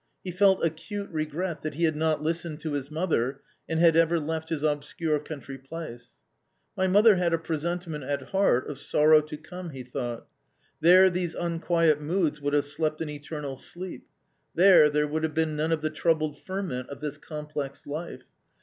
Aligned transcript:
He 0.23 0.31
felt 0.31 0.63
acute 0.65 1.11
regret 1.11 1.61
that 1.61 1.75
he 1.75 1.83
had 1.83 1.95
not 1.95 2.23
listened 2.23 2.59
to 2.61 2.71
his 2.73 2.89
moth 2.89 3.13
er, 3.13 3.41
an 3.69 3.77
d 3.77 3.83
jiad 3.83 3.93
ever 3.95 4.19
left 4.19 4.49
his 4.49 4.63
obscure 4.63 5.19
Country 5.19 5.59
place. 5.59 6.17
il 6.75 6.87
My 6.87 7.01
moFherTiacTa 7.01 7.43
presentiment 7.43 8.03
at 8.03 8.29
heart 8.29 8.67
of 8.67 8.79
sorrow 8.79 9.19
\ 9.21 9.31
n 9.31 9.37
cpme, 9.37 9.59
M 9.65 9.69
he 9.69 9.83
thought;" 9.83 10.25
there 10.81 11.11
these 11.11 11.35
unquiet 11.35 12.01
moods 12.01 12.41
would 12.41 12.55
have 12.55 12.65
slept 12.65 12.99
an 13.01 13.09
eternal 13.11 13.55
sleep; 13.55 14.07
there 14.55 14.89
there 14.89 15.07
would 15.07 15.21
have 15.21 15.35
been 15.35 15.55
none 15.55 15.71
of 15.71 15.83
the 15.83 15.91
troubled 15.91 16.35
ferment 16.39 16.89
of 16.89 16.99
this 16.99 17.19
complex 17.19 17.85
life. 17.85 18.23